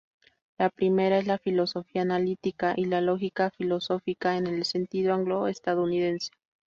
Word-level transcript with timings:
La 0.57 0.71
primera 0.71 1.19
es 1.19 1.27
la 1.27 1.37
filosofía 1.37 2.01
analítica 2.01 2.73
y 2.75 2.85
la 2.85 3.01
lógica 3.01 3.51
filosófica 3.51 4.35
en 4.35 4.47
el 4.47 4.65
sentido 4.65 5.13
anglo-estadounidense. 5.13 6.31